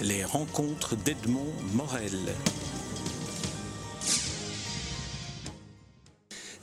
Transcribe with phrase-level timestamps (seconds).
[0.00, 2.18] Les rencontres d'Edmond Morel.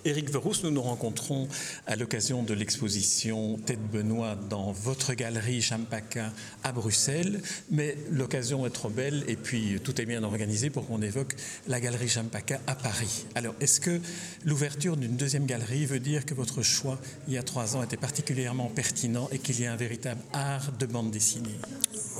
[0.05, 1.47] Éric Verrousse, nous nous rencontrons
[1.85, 6.31] à l'occasion de l'exposition Tête Benoît dans votre galerie Champaka
[6.63, 7.41] à Bruxelles.
[7.69, 11.35] Mais l'occasion est trop belle et puis tout est bien organisé pour qu'on évoque
[11.67, 13.25] la galerie Champaka à Paris.
[13.35, 13.99] Alors, est-ce que
[14.45, 17.97] l'ouverture d'une deuxième galerie veut dire que votre choix il y a trois ans était
[17.97, 21.57] particulièrement pertinent et qu'il y a un véritable art de bande dessinée?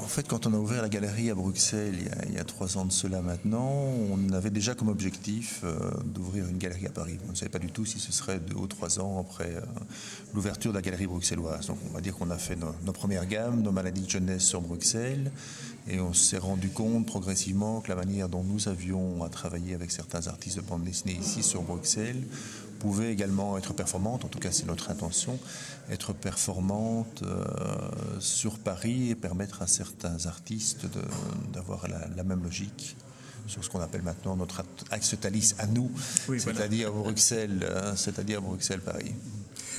[0.01, 1.95] En fait, quand on a ouvert la galerie à Bruxelles
[2.27, 3.69] il y a, trois ans de cela maintenant,
[4.11, 7.17] on avait déjà comme objectif euh, d'ouvrir une galerie à Paris.
[7.27, 9.61] On ne savait pas du tout si ce serait deux ou trois ans après euh,
[10.33, 11.67] l'ouverture de la galerie bruxelloise.
[11.67, 14.43] Donc on va dire qu'on a fait nos, nos, premières gammes, nos maladies de jeunesse
[14.43, 15.31] sur Bruxelles,
[15.87, 19.91] et on s'est rendu compte progressivement que la manière dont nous avions à travailler avec
[19.91, 22.23] certains artistes de bande dessinée ici sur Bruxelles
[22.79, 25.37] pouvait également être performante, en tout cas c'est notre intention,
[25.91, 27.45] être performante euh,
[28.19, 30.87] sur Paris et permettre à certains artistes
[31.53, 32.95] d'avoir la, la même logique
[33.47, 35.91] sur ce qu'on appelle maintenant notre axe Thalys à nous,
[36.27, 37.09] oui, c'est-à-dire voilà.
[37.09, 39.13] Bruxelles, hein, c'est-à-dire Bruxelles-Paris.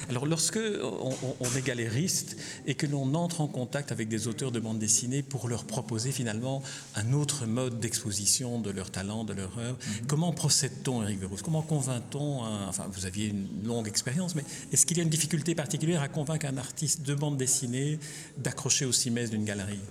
[0.08, 2.36] Alors lorsque on, on, est galériste
[2.66, 6.10] et que l'on entre en contact avec des auteurs de bande dessinée pour leur proposer
[6.10, 6.62] finalement
[6.96, 10.06] un autre mode d'exposition de leur talent, de leur œuvre, mm -hmm.
[10.08, 14.96] comment procède-t-on, Eric Verrousse Comment convainc-on Enfin, vous aviez une longue expérience, mais est-ce qu'il
[14.98, 17.98] y a une difficulté particulière à convaincre un artiste de bande dessinée
[18.44, 19.84] d'accrocher au cimès d'une galerie?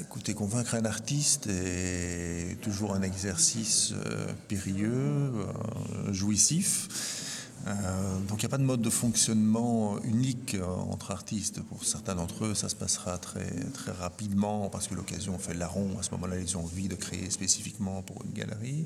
[0.00, 7.52] Écoutez, convaincre un artiste est toujours un exercice euh, périlleux, euh, jouissif.
[7.66, 10.56] Euh, donc il n'y a pas de mode de fonctionnement unique
[10.90, 11.62] entre artistes.
[11.62, 15.98] Pour certains d'entre eux, ça se passera très, très rapidement parce que l'occasion fait larron.
[15.98, 18.84] À ce moment-là, ils ont envie de créer spécifiquement pour une galerie.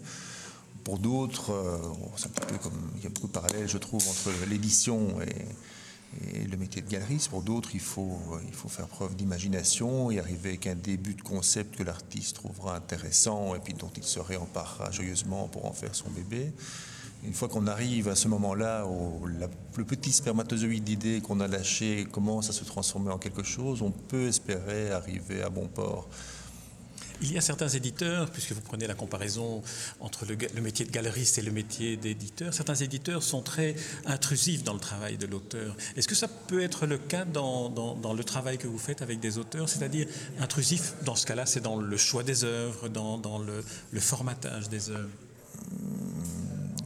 [0.84, 1.52] Pour d'autres,
[2.16, 5.46] c'est un peu comme il y a beaucoup de parallèles, je trouve, entre l'édition et,
[6.34, 7.28] et le métier de galeriste.
[7.28, 11.22] Pour d'autres, il faut, il faut faire preuve d'imagination et arriver avec un début de
[11.22, 15.94] concept que l'artiste trouvera intéressant et puis dont il se réemparera joyeusement pour en faire
[15.94, 16.52] son bébé.
[17.22, 22.06] Une fois qu'on arrive à ce moment-là, où le petit spermatozoïde d'idée qu'on a lâché
[22.10, 26.08] commence à se transformer en quelque chose, on peut espérer arriver à bon port.
[27.22, 29.62] Il y a certains éditeurs, puisque vous prenez la comparaison
[30.00, 33.76] entre le, métier de galeriste et le métier d'éditeur, certains éditeurs sont très
[34.06, 35.76] intrusifs dans le travail de l'auteur.
[35.96, 39.20] Est-ce que ça peut être le cas dans, dans, le travail que vous faites avec
[39.20, 40.06] des auteurs C'est-à-dire
[40.40, 44.68] intrusif, dans ce cas-là, c'est dans le choix des œuvres, dans, dans le, le formatage
[44.68, 45.10] des œuvres?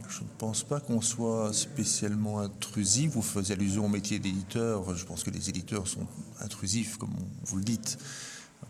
[0.09, 3.11] Je ne pense pas qu'on soit spécialement intrusif.
[3.11, 4.95] Vous faisiez allusion au métier d'éditeur.
[4.95, 6.07] Je pense que les éditeurs sont
[6.39, 7.13] intrusifs, comme
[7.45, 7.97] vous le dites,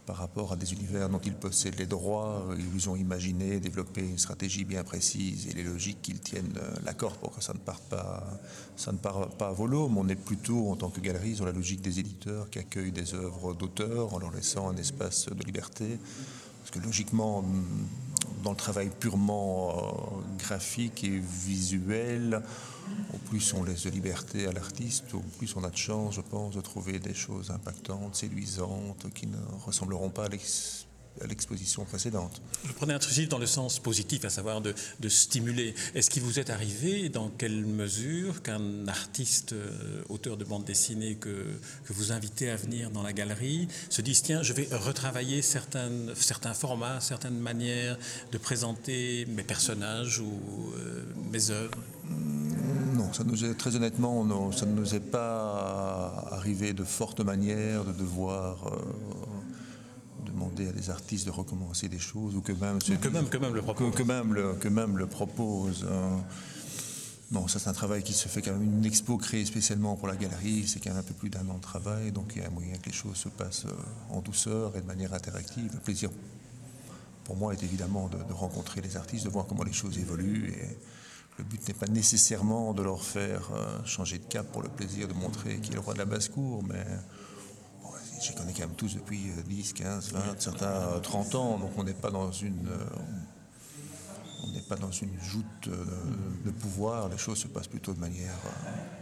[0.05, 2.45] par rapport à des univers dont ils possèdent les droits.
[2.75, 6.53] Ils ont imaginé, développé une stratégie bien précise et les logiques qu'ils tiennent
[6.85, 8.23] l'accord pour que ça ne parte pas,
[8.75, 9.89] ça ne part pas à volo.
[9.89, 12.91] Mais on est plutôt, en tant que galerie, sur la logique des éditeurs qui accueillent
[12.91, 15.97] des œuvres d'auteurs en leur laissant un espace de liberté.
[16.59, 17.43] Parce que logiquement,
[18.45, 22.41] dans le travail purement euh, graphique et visuel,
[23.13, 26.21] au plus on laisse de liberté à l'artiste, au plus on a de chance, je
[26.21, 30.85] pense, de trouver des choses impactantes, séduisantes, qui ne ressembleront pas à l'expérience
[31.21, 32.41] à l'exposition précédente.
[32.65, 35.73] Je prenais intrusif dans le sens positif, à savoir de, de stimuler.
[35.93, 41.15] Est-ce qu'il vous est arrivé, dans quelle mesure, qu'un artiste, euh, auteur de bande dessinée
[41.15, 41.45] que,
[41.85, 46.13] que vous invitez à venir dans la galerie, se dise, tiens, je vais retravailler certaines,
[46.15, 47.97] certains formats, certaines manières
[48.31, 51.77] de présenter mes personnages ou euh, mes œuvres?
[52.93, 57.19] Non, ça nous est très honnêtement, non, ça ne nous est pas arrivé de forte
[57.19, 58.77] manière de devoir euh,
[60.35, 63.55] demander à des artistes de recommencer des choses ou que même que même, que même
[63.55, 63.91] le propose.
[63.91, 65.85] Que, que même le, que même le propose.
[65.89, 66.23] Hein.
[67.31, 70.07] Non, ça c'est un travail qui se fait quand même une expo créée spécialement pour
[70.07, 72.45] la galerie, c'est quand même un peu plus d'un an de travail, donc il y
[72.45, 73.65] a un moyen que les choses se passent
[74.11, 75.71] en douceur et de manière interactive.
[75.73, 76.11] Le plaisir
[77.23, 80.49] pour moi est évidemment de, de rencontrer les artistes, de voir comment les choses évoluent
[80.49, 80.77] et
[81.37, 83.51] le but n'est pas nécessairement de leur faire
[83.85, 86.63] changer de cap pour le plaisir de montrer qui est le roi de la basse-cour,
[86.63, 86.85] mais
[88.27, 91.93] je connais quand même tous depuis 10, 15, 20, certains 30 ans, donc on n'est
[91.93, 92.69] pas dans une
[94.43, 95.75] on n'est pas dans une joute de,
[96.45, 98.37] de pouvoir, les choses se passent plutôt de manière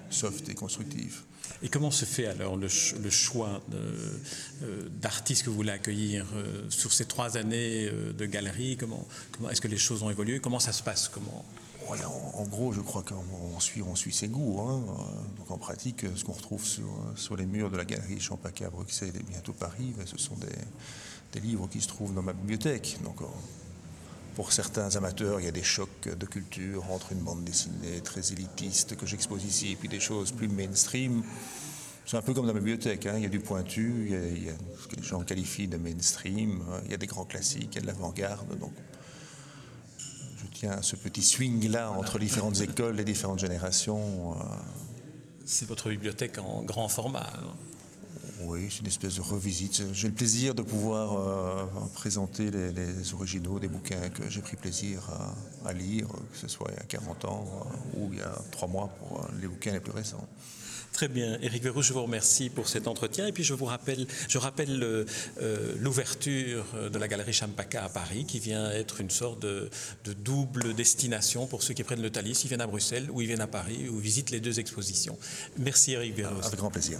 [0.10, 1.24] soft et constructive.
[1.62, 3.62] Et comment se fait alors le, ch le choix
[5.02, 8.78] d'artistes euh, que vous voulez accueillir euh, sur ces trois années euh, de galerie?
[8.78, 9.06] Comment
[9.50, 10.40] est-ce que les choses ont évolué?
[10.40, 11.10] Comment ça se passe?
[11.10, 11.46] Comment
[11.90, 14.62] en, gros, je crois qu'on suit, ses goûts.
[14.62, 14.82] Hein.
[15.38, 19.14] Donc en pratique, ce qu'on retrouve sur, les murs de la galerie Champaca à Bruxelles
[19.16, 23.00] et bientôt Paris, ce sont des, livres qui se trouvent dans ma bibliothèque.
[23.04, 23.22] Donc
[24.36, 28.32] pour certains amateurs, il y a des chocs de culture entre une bande dessinée très
[28.32, 31.24] élitiste que j'expose ici et puis des choses plus mainstream.
[32.06, 33.14] C'est un peu comme dans la bibliothèque, hein.
[33.16, 36.62] il y a du pointu, il y a, ce que les gens qualifient de mainstream,
[36.86, 38.58] il y a des grands classiques, il y a de l'avant-garde.
[40.82, 44.36] Ce petit swing-là entre différentes écoles, les différentes générations.
[45.46, 47.30] C'est votre bibliothèque en grand format.
[48.46, 49.84] Oui, c'est une espèce de revisite.
[49.94, 55.10] J'ai le plaisir de pouvoir euh, présenter les, originaux des bouquins que j'ai pris plaisir
[55.66, 58.36] à, lire, que ce soit il y a 40 ans euh, ou il y a
[58.52, 60.28] 3 mois pour euh, les bouquins les plus récents.
[60.92, 61.40] Très bien.
[61.42, 63.26] Éric Verrou, je vous remercie pour cet entretien.
[63.26, 65.08] Et puis je vous rappelle, je rappelle
[65.80, 69.72] l'ouverture de la galerie Champaka à Paris, qui vient être une sorte de,
[70.24, 72.42] double destination pour ceux qui prennent le Thalys.
[72.44, 75.18] Ils viennent à Bruxelles ou ils viennent à Paris ou visitent les deux expositions.
[75.58, 76.40] Merci Éric Verrou.
[76.44, 77.00] Avec grand plaisir.